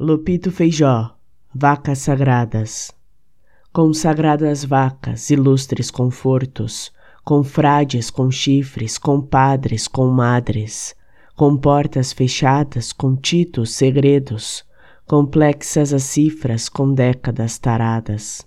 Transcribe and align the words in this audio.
Lupito 0.00 0.52
Feijó, 0.52 1.10
Vacas 1.52 1.98
Sagradas. 1.98 2.92
Consagradas 3.72 4.64
vacas, 4.64 5.28
ilustres 5.28 5.90
confortos, 5.90 6.92
com 7.24 7.42
frades 7.42 8.08
com 8.08 8.30
chifres, 8.30 8.96
com 8.96 9.20
padres 9.20 9.88
com 9.88 10.06
madres, 10.06 10.94
com 11.34 11.56
portas 11.56 12.12
fechadas, 12.12 12.92
com 12.92 13.16
títulos 13.16 13.72
segredos, 13.72 14.64
complexas 15.04 15.92
as 15.92 16.04
cifras 16.04 16.68
com 16.68 16.94
décadas 16.94 17.58
taradas. 17.58 18.46